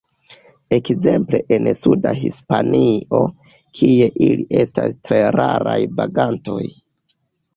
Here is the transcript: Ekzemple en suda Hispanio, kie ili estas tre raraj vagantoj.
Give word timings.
Ekzemple 0.75 1.41
en 1.57 1.67
suda 1.81 2.13
Hispanio, 2.21 3.19
kie 3.81 4.07
ili 4.29 4.47
estas 4.63 4.95
tre 5.09 5.19
raraj 5.37 5.77
vagantoj. 6.01 6.59